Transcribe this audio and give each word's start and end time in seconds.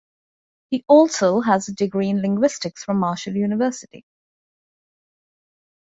He 0.71 0.83
also 0.87 1.41
has 1.41 1.69
a 1.69 1.75
degree 1.75 2.09
in 2.09 2.23
linguistics 2.23 2.83
from 2.83 2.97
Marshall 2.97 3.35
University. 3.35 4.03